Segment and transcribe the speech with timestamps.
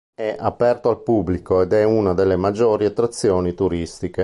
[0.15, 4.19] È aperto al pubblico ed è una delle maggiori attrazioni turistiche.